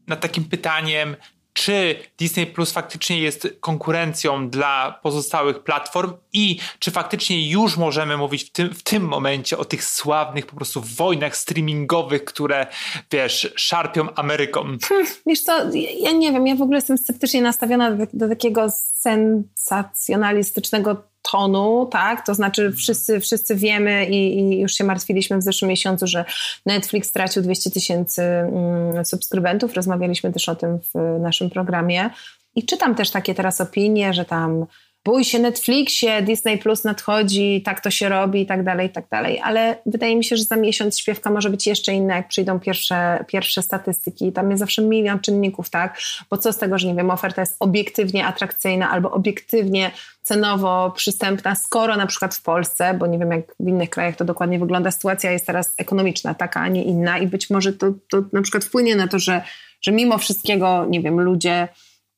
[0.06, 1.16] nad takim pytaniem,
[1.52, 8.44] czy Disney Plus faktycznie jest konkurencją dla pozostałych platform i czy faktycznie już możemy mówić
[8.44, 12.66] w tym, w tym momencie o tych sławnych po prostu wojnach streamingowych, które
[13.10, 14.64] wiesz, szarpią Ameryką.
[14.82, 15.52] Hmm, wiesz co,
[16.00, 22.26] ja nie wiem, ja w ogóle jestem sceptycznie nastawiona do, do takiego sensacjonalistycznego tonu, tak?
[22.26, 26.24] To znaczy wszyscy, wszyscy wiemy i, i, już się martwiliśmy w zeszłym miesiącu, że
[26.66, 29.74] Netflix stracił 200 tysięcy mm, subskrybentów.
[29.74, 32.10] Rozmawialiśmy też o tym w naszym programie.
[32.54, 34.66] I czytam też takie teraz opinie, że tam
[35.04, 39.04] bój się Netflixie, Disney Plus nadchodzi, tak to się robi i tak dalej, i tak
[39.10, 39.40] dalej.
[39.44, 43.24] Ale wydaje mi się, że za miesiąc śpiewka może być jeszcze inna, jak przyjdą pierwsze,
[43.28, 44.32] pierwsze statystyki.
[44.32, 45.98] Tam jest zawsze milion czynników, tak?
[46.30, 49.90] Bo co z tego, że nie wiem, oferta jest obiektywnie atrakcyjna albo obiektywnie
[50.22, 54.24] cenowo przystępna, skoro na przykład w Polsce, bo nie wiem jak w innych krajach to
[54.24, 58.22] dokładnie wygląda, sytuacja jest teraz ekonomiczna, taka, a nie inna i być może to, to
[58.32, 59.42] na przykład wpłynie na to, że,
[59.80, 61.68] że mimo wszystkiego, nie wiem, ludzie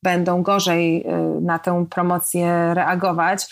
[0.04, 3.46] będą gorzej y, na tę promocję reagować.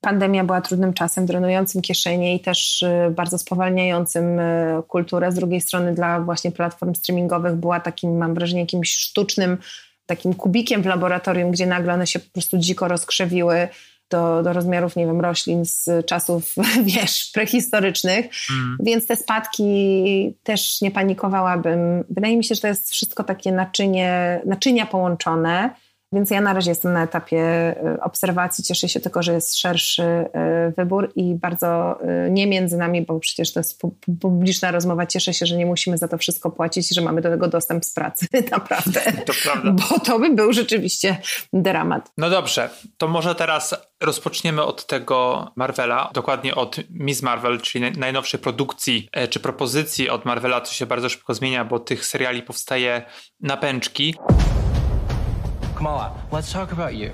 [0.00, 5.32] Pandemia była trudnym czasem, drenującym kieszenie i też y, bardzo spowalniającym y, kulturę.
[5.32, 9.58] Z drugiej strony dla właśnie platform streamingowych była takim, mam wrażenie, jakimś sztucznym
[10.06, 13.68] takim kubikiem w laboratorium, gdzie nagle one się po prostu dziko rozkrzewiły
[14.10, 16.54] do, do rozmiarów, nie wiem, roślin z czasów,
[16.94, 18.26] wiesz, prehistorycznych.
[18.50, 18.76] Mm.
[18.80, 22.04] Więc te spadki też nie panikowałabym.
[22.10, 25.70] Wydaje mi się, że to jest wszystko takie naczynie, naczynia połączone.
[26.12, 30.02] Więc ja na razie jestem na etapie y, obserwacji, cieszę się tylko, że jest szerszy
[30.02, 30.28] y,
[30.76, 33.82] wybór i bardzo y, nie między nami, bo przecież to jest
[34.20, 37.48] publiczna rozmowa, cieszę się, że nie musimy za to wszystko płacić, że mamy do tego
[37.48, 39.00] dostęp z pracy, naprawdę.
[39.26, 39.72] To prawda.
[39.72, 41.16] Bo to by był rzeczywiście
[41.52, 42.12] dramat.
[42.18, 48.40] No dobrze, to może teraz rozpoczniemy od tego Marvela, dokładnie od Miss Marvel, czyli najnowszej
[48.40, 53.02] produkcji e, czy propozycji od Marvela, co się bardzo szybko zmienia, bo tych seriali powstaje
[53.40, 54.14] na pęczki.
[55.78, 57.12] Kamala, let's talk about you.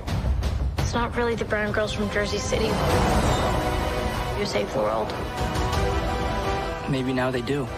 [0.78, 2.70] It's not really the brown girls from Jersey City
[4.38, 5.12] who save the world.
[6.88, 7.68] Maybe now they do.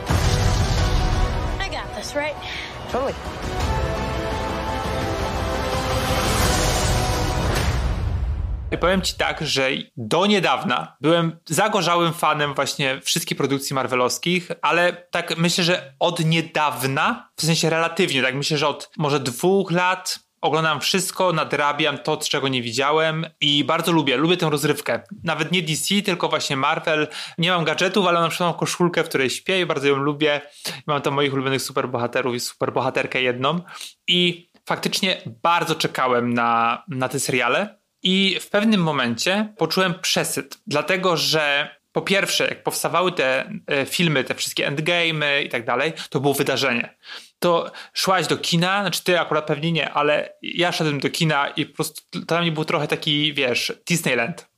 [1.59, 2.37] I got this, right?
[2.92, 3.14] Totally.
[8.72, 14.92] I powiem ci tak, że do niedawna byłem zagorzałym fanem właśnie wszystkich produkcji marvelowskich, ale
[14.92, 20.25] tak myślę, że od niedawna, w sensie relatywnie, tak myślę, że od może dwóch lat,
[20.40, 25.03] oglądam wszystko, nadrabiam to, czego nie widziałem i bardzo lubię, lubię tę rozrywkę.
[25.25, 27.09] Nawet nie DC, tylko właśnie Marvel.
[27.38, 30.40] Nie mam gadżetów, ale mam przykład koszulkę, w której śpię i bardzo ją lubię.
[30.87, 33.61] Mam tam moich ulubionych superbohaterów i superbohaterkę jedną.
[34.07, 41.16] I faktycznie bardzo czekałem na, na te seriale i w pewnym momencie poczułem przesyt, dlatego
[41.16, 46.20] że po pierwsze, jak powstawały te e, filmy, te wszystkie endgame i tak dalej, to
[46.20, 46.94] było wydarzenie.
[47.38, 51.66] To szłaś do kina, znaczy ty akurat pewnie nie, ale ja szedłem do kina i
[51.66, 54.48] po prostu to dla mnie był trochę taki, wiesz, Disneyland,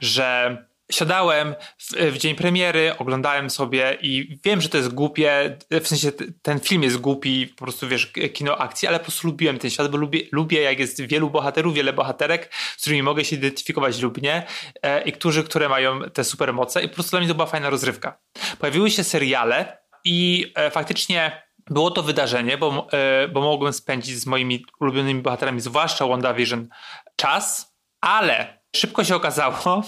[0.00, 0.56] że
[0.92, 6.12] siadałem w, w, dzień premiery, oglądałem sobie i wiem, że to jest głupie, w sensie
[6.42, 9.90] ten film jest głupi, po prostu wiesz, kino akcji, ale po prostu lubiłem ten świat,
[9.90, 14.22] bo lubię, lubię jak jest wielu bohaterów, wiele bohaterek, z którymi mogę się identyfikować lub
[14.22, 14.46] nie
[14.82, 17.70] e, i którzy, które mają te supermoce i po prostu dla mnie to była fajna
[17.70, 18.18] rozrywka.
[18.58, 24.26] Pojawiły się seriale i e, faktycznie było to wydarzenie, bo, e, bo mogłem spędzić z
[24.26, 26.68] moimi ulubionymi bohaterami, zwłaszcza WandaVision,
[27.16, 29.82] czas, ale szybko się okazało,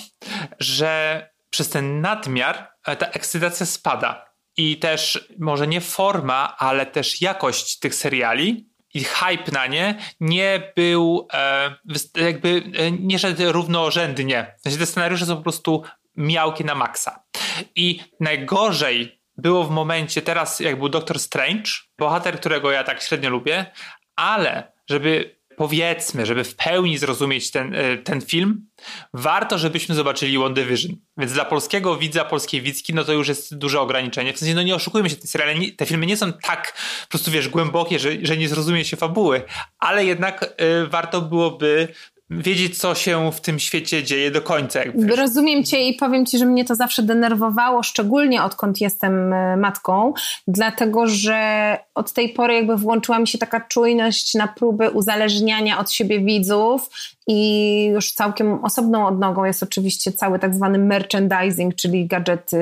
[0.59, 4.31] że przez ten nadmiar e, ta ekscytacja spada.
[4.57, 10.73] I też może nie forma, ale też jakość tych seriali i hype na nie nie
[10.77, 11.75] był e,
[12.16, 14.55] jakby e, nie szedł równorzędnie.
[14.61, 15.83] Znaczy te scenariusze są po prostu
[16.16, 17.25] miałkie na maksa.
[17.75, 23.31] I najgorzej było w momencie, teraz jak był Doctor Strange, bohater, którego ja tak średnio
[23.31, 23.66] lubię,
[24.16, 28.66] ale żeby powiedzmy, żeby w pełni zrozumieć ten, e, ten film,
[29.14, 30.96] warto, żebyśmy zobaczyli One Division.
[31.18, 34.33] Więc dla polskiego widza, polskiej widzki, no to już jest duże ograniczenie.
[34.33, 37.31] W sensie, no nie oszukujmy się, te seriale, te filmy nie są tak po prostu,
[37.31, 39.42] wiesz, głębokie, że, że nie zrozumie się fabuły,
[39.79, 41.88] ale jednak y, warto byłoby
[42.31, 44.79] wiedzieć, co się w tym świecie dzieje do końca.
[44.79, 45.16] Jakby.
[45.16, 50.12] Rozumiem cię i powiem ci, że mnie to zawsze denerwowało, szczególnie odkąd jestem e, matką,
[50.49, 55.93] dlatego że od tej pory jakby włączyła mi się taka czujność na próby uzależniania od
[55.93, 56.90] siebie widzów
[57.26, 62.59] i już całkiem osobną odnogą jest oczywiście cały tak zwany merchandising, czyli gadżety,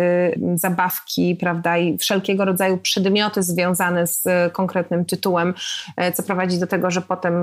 [0.55, 5.55] zabawki, prawda, i wszelkiego rodzaju przedmioty związane z e, konkretnym tytułem,
[5.97, 7.35] e, co prowadzi do tego, że potem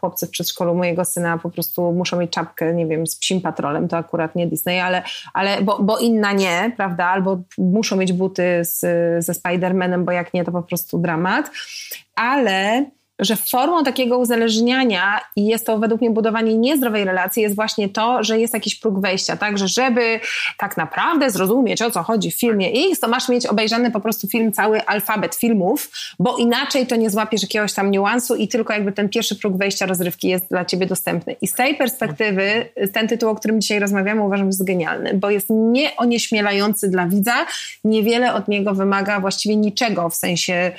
[0.00, 3.88] chłopcy w przedszkolu mojego syna po prostu muszą mieć czapkę, nie wiem, z psim patrolem,
[3.88, 5.02] to akurat nie Disney, ale,
[5.34, 8.80] ale bo, bo inna nie, prawda, albo muszą mieć buty z,
[9.24, 11.50] ze Spider-Manem, bo jak nie, to po prostu dramat,
[12.14, 12.84] ale
[13.18, 18.24] że formą takiego uzależniania i jest to według mnie budowanie niezdrowej relacji jest właśnie to,
[18.24, 20.20] że jest jakiś próg wejścia, tak, że żeby
[20.58, 24.28] tak naprawdę zrozumieć o co chodzi w filmie X, to masz mieć obejrzany po prostu
[24.28, 28.92] film, cały alfabet filmów, bo inaczej to nie złapiesz jakiegoś tam niuansu i tylko jakby
[28.92, 31.36] ten pierwszy próg wejścia rozrywki jest dla ciebie dostępny.
[31.40, 35.30] I z tej perspektywy ten tytuł, o którym dzisiaj rozmawiamy uważam, że jest genialny, bo
[35.30, 37.46] jest nieonieśmielający dla widza,
[37.84, 40.72] niewiele od niego wymaga właściwie niczego w sensie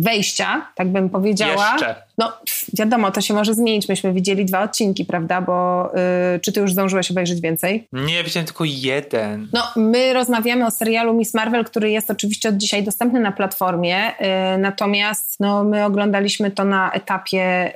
[0.00, 1.72] wejścia, tak bym powiedziała.
[1.72, 1.94] Jeszcze.
[2.18, 2.32] No
[2.78, 3.88] wiadomo, to się może zmienić.
[3.88, 5.40] Myśmy widzieli dwa odcinki, prawda?
[5.40, 5.88] Bo
[6.34, 7.88] y, czy ty już zdążyłeś obejrzeć więcej?
[7.92, 9.48] Nie, widziałem tylko jeden.
[9.52, 14.10] No, my rozmawiamy o serialu Miss Marvel, który jest oczywiście od dzisiaj dostępny na platformie,
[14.10, 17.72] y, natomiast no, my oglądaliśmy to na etapie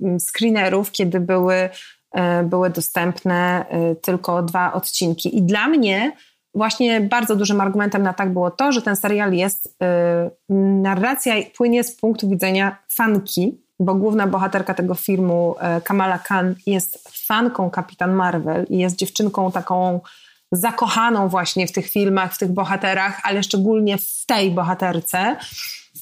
[0.00, 3.64] y, screenerów, kiedy były, y, były dostępne
[4.02, 5.38] tylko dwa odcinki.
[5.38, 6.12] I dla mnie
[6.56, 11.84] właśnie bardzo dużym argumentem na tak było to, że ten serial jest, yy, narracja płynie
[11.84, 18.12] z punktu widzenia fanki, bo główna bohaterka tego filmu, yy, Kamala Khan, jest fanką Kapitan
[18.12, 20.00] Marvel i jest dziewczynką taką
[20.52, 25.36] zakochaną właśnie w tych filmach, w tych bohaterach, ale szczególnie w tej bohaterce,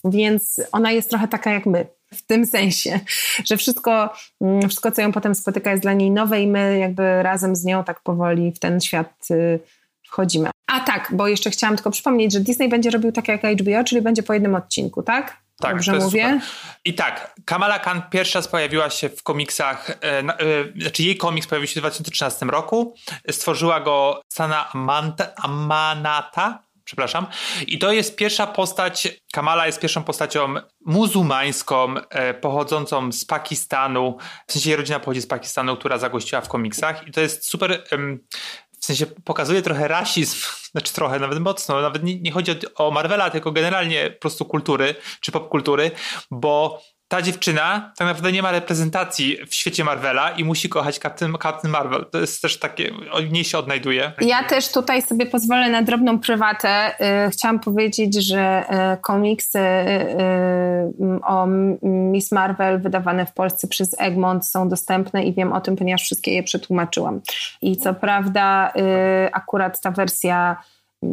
[0.05, 1.87] więc ona jest trochę taka jak my.
[2.15, 3.01] W tym sensie,
[3.49, 7.23] że wszystko, mm, wszystko, co ją potem spotyka, jest dla niej nowe, i my jakby
[7.23, 9.61] razem z nią tak powoli w ten świat y,
[10.07, 10.51] wchodzimy.
[10.67, 14.03] A tak, bo jeszcze chciałam tylko przypomnieć, że Disney będzie robił tak jak HBO, czyli
[14.03, 15.45] będzie po jednym odcinku, tak?
[15.61, 16.41] Tak, Dobrze mówię?
[16.41, 16.49] Super.
[16.85, 20.25] I tak, Kamala Khan pierwsza raz pojawiła się w komiksach, e, e,
[20.81, 22.95] znaczy jej komiks pojawił się w 2013 roku.
[23.31, 27.27] Stworzyła go Sana Amanta, Amanata, przepraszam.
[27.67, 30.55] I to jest pierwsza postać, Kamala jest pierwszą postacią
[30.87, 36.49] muzułmańską, e, pochodzącą z Pakistanu, w sensie jej rodzina pochodzi z Pakistanu, która zagościła w
[36.49, 37.09] komiksach.
[37.09, 37.85] I to jest super
[38.85, 40.37] w sensie pokazuje trochę rasizm,
[40.73, 44.45] znaczy trochę, nawet mocno, nawet nie, nie chodzi o, o Marvela, tylko generalnie po prostu
[44.45, 45.91] kultury, czy popkultury,
[46.31, 51.35] bo ta dziewczyna tak naprawdę nie ma reprezentacji w świecie Marvela i musi kochać Captain,
[51.43, 52.07] Captain Marvel.
[52.13, 54.13] To jest też takie, od niej się odnajduje.
[54.21, 56.95] Ja też tutaj sobie pozwolę na drobną prywatę.
[57.27, 58.65] Y, chciałam powiedzieć, że
[58.95, 61.47] y, komiksy y, o
[61.83, 66.35] Miss Marvel wydawane w Polsce przez Egmont są dostępne i wiem o tym, ponieważ wszystkie
[66.35, 67.21] je przetłumaczyłam.
[67.63, 68.73] I co prawda
[69.33, 70.57] akurat ta wersja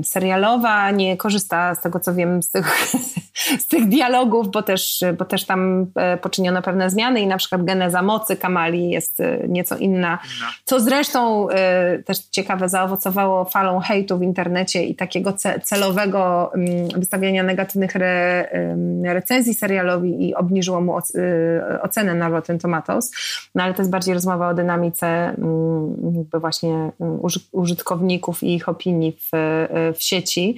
[0.04, 2.94] serialowa, nie korzysta z tego, co wiem, z tych,
[3.64, 7.64] z tych dialogów, bo też, bo też tam e, poczyniono pewne zmiany i na przykład
[7.64, 10.20] geneza mocy Kamali jest e, nieco inna,
[10.66, 17.44] co zresztą e, też ciekawe zaowocowało falą hejtu w internecie i takiego celowego mm, wystawiania
[17.44, 18.50] negatywnych re,
[19.04, 20.96] recenzji serialowi i obniżyło mu
[21.82, 23.12] ocenę na Rotten Tomatoes,
[23.56, 27.20] no ale to jest bardziej rozmowa o dynamice mm, jakby właśnie mm,
[27.52, 29.32] użytkowników i ich opinii w
[29.98, 30.58] w sieci.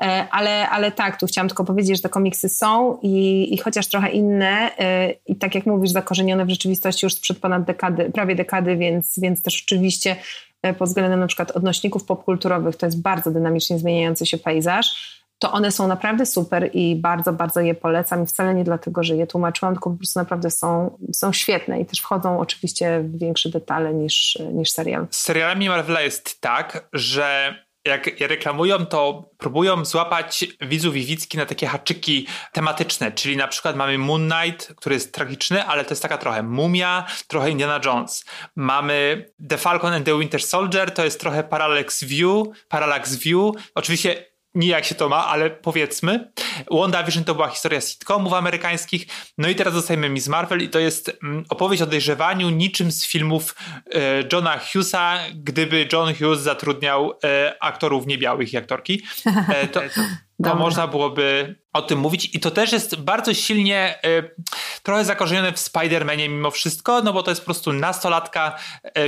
[0.00, 3.86] E, ale, ale tak, tu chciałam tylko powiedzieć, że te komiksy są i, i chociaż
[3.86, 8.34] trochę inne e, i tak jak mówisz, zakorzenione w rzeczywistości już sprzed ponad dekady, prawie
[8.34, 10.16] dekady, więc, więc też oczywiście
[10.62, 15.52] e, pod względem na przykład odnośników popkulturowych to jest bardzo dynamicznie zmieniający się pejzaż to
[15.52, 18.22] one są naprawdę super i bardzo, bardzo je polecam.
[18.22, 21.86] I wcale nie dlatego, że je tłumaczyłam, tylko po prostu naprawdę są, są świetne i
[21.86, 25.06] też wchodzą oczywiście w większe detale niż, niż serial.
[25.10, 31.46] Z serialami Marvela jest tak, że jak reklamują, to próbują złapać widzów i widzki na
[31.46, 36.02] takie haczyki tematyczne, czyli na przykład mamy Moon Knight, który jest tragiczny, ale to jest
[36.02, 38.24] taka trochę mumia, trochę Indiana Jones.
[38.56, 43.54] Mamy The Falcon and the Winter Soldier, to jest trochę Parallax View, Parallax View.
[43.74, 46.32] Oczywiście nijak się to ma, ale powiedzmy.
[46.70, 49.06] WandaVision to była historia sitcomów amerykańskich,
[49.38, 53.06] no i teraz dostajemy Miss Marvel i to jest mm, opowieść o dojrzewaniu niczym z
[53.06, 53.54] filmów
[53.94, 53.98] e,
[54.32, 59.02] Johna Hughesa, gdyby John Hughes zatrudniał e, aktorów niebiałych i aktorki.
[59.48, 59.80] E, to,
[60.44, 64.00] to można byłoby o tym mówić i to też jest bardzo silnie
[64.82, 68.58] trochę zakorzenione w Spider-Manie mimo wszystko, no bo to jest po prostu nastolatka,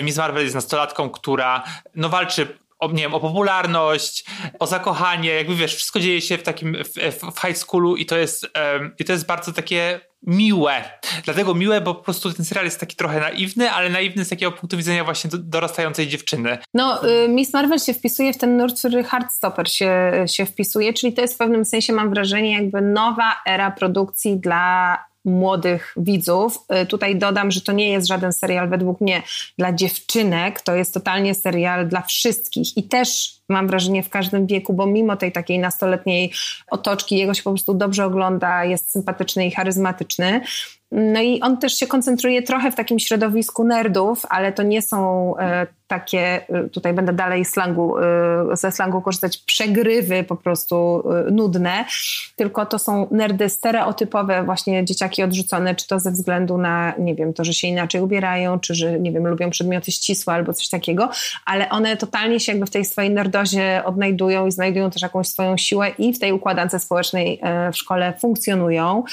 [0.03, 4.25] Miss Marvel jest nastolatką, która no walczy o, nie wiem, o popularność,
[4.59, 8.17] o zakochanie, jakby wiesz, wszystko dzieje się w takim w, w high schoolu i to
[8.17, 10.85] jest um, i to jest bardzo takie miłe.
[11.25, 14.53] Dlatego miłe, bo po prostu ten serial jest taki trochę naiwny, ale naiwny z takiego
[14.53, 16.59] punktu widzenia właśnie dorastającej dziewczyny.
[16.75, 21.13] No, y, Miss Marvel się wpisuje w ten nurt, który Heartstopper się, się wpisuje, czyli
[21.13, 26.59] to jest w pewnym sensie, mam wrażenie, jakby nowa era produkcji dla młodych widzów.
[26.83, 29.23] Y, tutaj dodam, że to nie jest żaden serial według mnie
[29.59, 34.73] dla dziewczynek, to jest totalnie serial dla wszystkich i też mam wrażenie w każdym wieku,
[34.73, 36.33] bo mimo tej takiej nastoletniej
[36.71, 40.41] otoczki jego się po prostu dobrze ogląda, jest sympatyczny i charyzmatyczny.
[40.93, 45.33] No i on też się koncentruje trochę w takim środowisku nerdów, ale to nie są
[45.39, 48.03] e, takie, e, tutaj będę dalej slangu, e,
[48.53, 51.85] ze slangu korzystać, przegrywy po prostu nudne,
[52.37, 57.33] tylko to są nerdy stereotypowe, właśnie dzieciaki odrzucone, czy to ze względu na, nie wiem,
[57.33, 61.11] to, że się inaczej ubierają, czy że, nie wiem, lubią przedmioty ścisłe albo coś takiego,
[61.47, 65.57] ale one totalnie się jakby w tej swojej nerdozie odnajdują i znajdują też jakąś swoją
[65.57, 67.41] siłę i w tej układance społecznej
[67.73, 69.05] w szkole funkcjonują.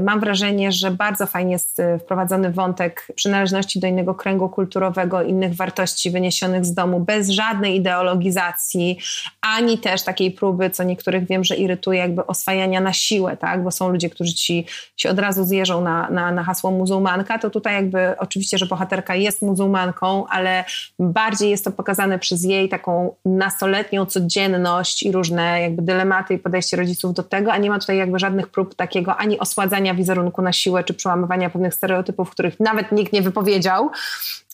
[0.00, 5.54] Mam wrażenie, że bardzo fajnie jest y, wprowadzony wątek przynależności do innego kręgu kulturowego, innych
[5.54, 5.76] wartości
[6.10, 8.98] wyniesionych z domu, bez żadnej ideologizacji,
[9.40, 13.64] ani też takiej próby, co niektórych wiem, że irytuje, jakby oswajania na siłę, tak?
[13.64, 17.50] bo są ludzie, którzy ci się od razu zjeżą na, na, na hasło muzułmanka, to
[17.50, 20.64] tutaj jakby oczywiście, że bohaterka jest muzułmanką, ale
[20.98, 26.76] bardziej jest to pokazane przez jej taką nastoletnią codzienność i różne jakby dylematy i podejście
[26.76, 30.52] rodziców do tego, a nie ma tutaj jakby żadnych prób takiego ani osładzania wizerunku na
[30.52, 33.90] siłę, czy przełamywania pewnych stereotypów, których nawet nikt nie wypowiedział,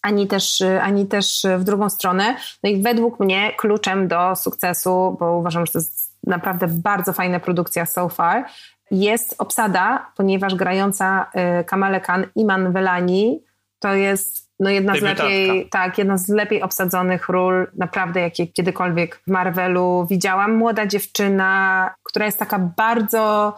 [0.02, 2.36] ani też, ani też w drugą stronę.
[2.62, 7.40] No i według mnie kluczem do sukcesu, bo uważam, że to jest naprawdę bardzo fajna
[7.40, 8.44] produkcja so far,
[8.90, 13.44] jest obsada, ponieważ grająca y, Kamale Khan, Iman Velani,
[13.78, 19.16] to jest no jedna z lepiej, tak, jedna z lepiej obsadzonych ról, naprawdę jakie kiedykolwiek
[19.16, 20.54] w Marvelu widziałam.
[20.54, 23.54] Młoda dziewczyna, która jest taka bardzo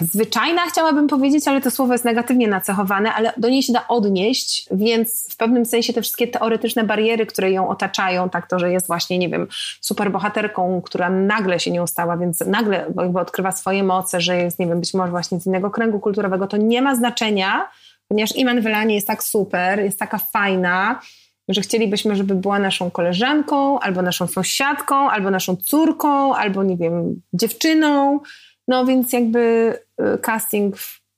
[0.00, 4.68] zwyczajna, chciałabym powiedzieć, ale to słowo jest negatywnie nacechowane, ale do niej się da odnieść,
[4.70, 8.86] więc w pewnym sensie te wszystkie teoretyczne bariery, które ją otaczają, tak to, że jest
[8.86, 9.46] właśnie, nie wiem,
[9.80, 14.66] superbohaterką, która nagle się nie stała, więc nagle jakby odkrywa swoje moce, że jest, nie
[14.66, 17.68] wiem, być może właśnie z innego kręgu kulturowego, to nie ma znaczenia,
[18.08, 21.00] ponieważ Iman Velani jest tak super, jest taka fajna,
[21.48, 27.22] że chcielibyśmy, żeby była naszą koleżanką, albo naszą sąsiadką, albo naszą córką, albo nie wiem,
[27.32, 28.20] dziewczyną,
[28.68, 30.76] no więc jakby y, casting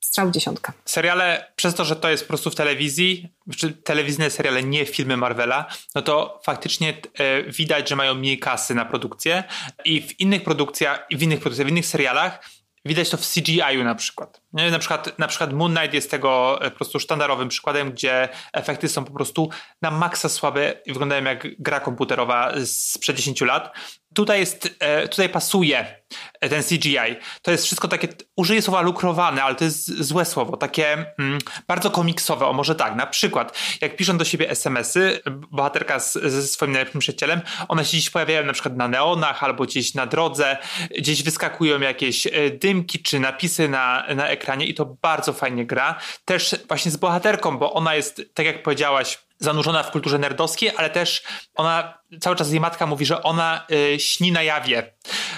[0.09, 0.73] strzał dziesiątka.
[0.85, 5.17] Seriale, przez to, że to jest po prostu w telewizji, czy telewizyjne seriale, nie filmy
[5.17, 9.43] Marvela, no to faktycznie e, widać, że mają mniej kasy na produkcję
[9.85, 12.39] i w innych produkcjach, w innych produkcjach, w innych serialach
[12.85, 14.41] widać to w CGI-u na przykład.
[14.53, 14.71] Nie?
[14.71, 18.89] Na, przykład, na przykład Moon Knight jest tego e, po prostu sztandarowym przykładem, gdzie efekty
[18.89, 19.49] są po prostu
[19.81, 23.73] na maksa słabe i wyglądają jak gra komputerowa sprzed 10 lat.
[24.13, 25.99] Tutaj jest, e, tutaj pasuje
[26.39, 27.15] ten CGI.
[27.41, 31.91] To jest wszystko takie, użyję słowa lukrowane, ale to jest złe słowo, takie mm, bardzo
[31.91, 35.19] komiksowe, o może tak, na przykład jak piszą do siebie SMS-y,
[35.51, 39.63] bohaterka z, ze swoim najlepszym przyjacielem, one się gdzieś pojawiają na przykład na neonach albo
[39.63, 40.57] gdzieś na drodze,
[40.97, 45.99] gdzieś wyskakują jakieś e, dymki czy napisy na, na ekranie i to bardzo fajnie gra.
[46.25, 50.89] Też właśnie z bohaterką, bo ona jest, tak jak powiedziałaś, zanurzona w kulturze nerdowskiej, ale
[50.89, 51.23] też
[51.55, 54.93] ona, cały czas jej matka mówi, że ona y, śni na jawie,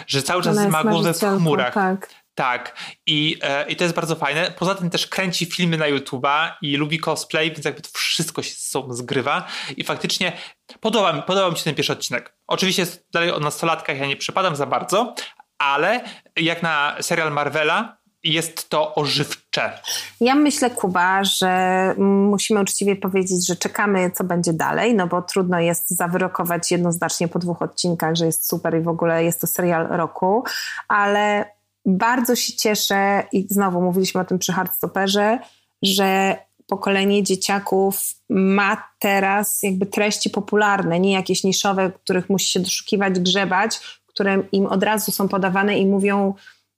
[0.08, 1.74] że cały czas ma głowę w chmurach.
[1.74, 2.22] Tak.
[2.36, 4.52] Tak, I, e, i to jest bardzo fajne.
[4.58, 8.52] Poza tym też kręci filmy na YouTube'a i lubi cosplay, więc jakby to wszystko się
[8.52, 9.48] z sobą zgrywa.
[9.78, 10.38] I faktycznie
[10.80, 12.34] podoba mi, podoba mi się ten pierwszy odcinek.
[12.48, 15.16] Oczywiście jest dalej o nastolatkach, ja nie przypadam za bardzo,
[15.58, 16.04] ale
[16.36, 19.80] jak na serial Marvela, jest to ożywcze.
[20.22, 25.60] Ja myślę, Kuba, że musimy uczciwie powiedzieć, że czekamy, co będzie dalej, no bo trudno
[25.60, 29.88] jest zawyrokować jednoznacznie po dwóch odcinkach, że jest super i w ogóle jest to serial
[29.88, 30.44] roku,
[30.88, 31.46] ale
[31.86, 35.40] bardzo się cieszę i znowu mówiliśmy o tym przy Hardstopperze,
[35.82, 43.20] że pokolenie dzieciaków ma teraz jakby treści popularne, nie jakieś niszowe, których musi się doszukiwać,
[43.20, 46.34] grzebać, które im od razu są podawane i mówią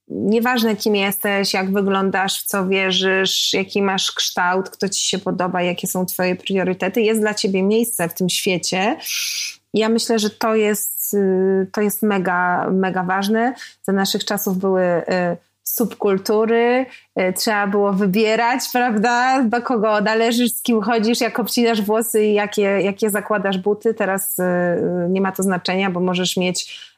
[0.08, 5.62] Nieważne, kim jesteś, jak wyglądasz, w co wierzysz, jaki masz kształt, kto ci się podoba,
[5.62, 8.96] jakie są twoje priorytety, jest dla ciebie miejsce w tym świecie.
[9.74, 13.54] Ja myślę, że to jest, y, to jest mega, mega ważne.
[13.82, 15.02] Za naszych czasów były y,
[15.62, 16.86] subkultury,
[17.20, 22.34] y, trzeba było wybierać, prawda, do kogo należysz, z kim chodzisz, jak obcinasz włosy i
[22.34, 23.94] jakie, jakie zakładasz buty.
[23.94, 24.36] Teraz
[25.08, 26.93] nie ma to znaczenia, bo możesz mieć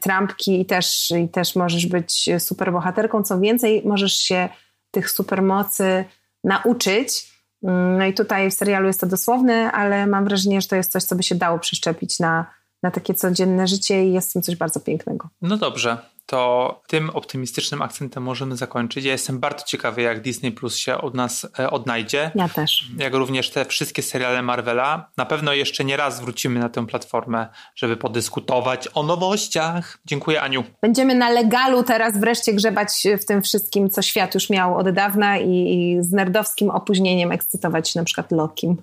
[0.00, 3.22] trampki i też, i też możesz być superbohaterką.
[3.22, 4.48] Co więcej, możesz się
[4.90, 6.04] tych supermocy
[6.44, 7.36] nauczyć.
[7.62, 10.92] Mm, no i tutaj w serialu jest to dosłowne, ale mam wrażenie, że to jest
[10.92, 12.46] coś, co by się dało przeszczepić na,
[12.82, 15.28] na takie codzienne życie i jest w tym coś bardzo pięknego.
[15.42, 15.98] No dobrze.
[16.26, 19.04] To tym optymistycznym akcentem możemy zakończyć.
[19.04, 22.30] Ja jestem bardzo ciekawy, jak Disney Plus się od nas e, odnajdzie.
[22.34, 22.84] Ja też.
[22.98, 25.10] Jak również te wszystkie seriale Marvela.
[25.16, 29.98] Na pewno jeszcze nie raz wrócimy na tę platformę, żeby podyskutować o nowościach.
[30.04, 30.64] Dziękuję, Aniu.
[30.82, 32.88] Będziemy na legalu teraz wreszcie grzebać
[33.20, 37.88] w tym wszystkim, co świat już miał od dawna i, i z nerdowskim opóźnieniem ekscytować
[37.88, 38.76] się na przykład Lokim.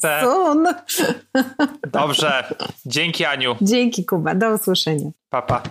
[0.00, 0.20] Te.
[0.22, 0.66] Sun.
[1.92, 2.54] Dobrze.
[2.86, 3.56] Dzięki, Aniu.
[3.60, 4.34] Dzięki, Kuba.
[4.34, 5.10] Do usłyszenia.
[5.30, 5.62] Papa.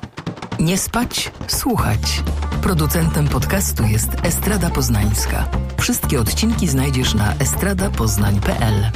[0.60, 2.24] Nie spać, słuchać.
[2.62, 5.48] Producentem podcastu jest Estrada Poznańska.
[5.80, 8.92] Wszystkie odcinki znajdziesz na estradapoznań.pl.